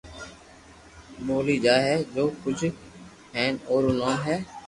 [1.25, 2.63] ٻولي جائي ھي جو ڪوجھ
[3.35, 4.37] ھير رو نوم ھي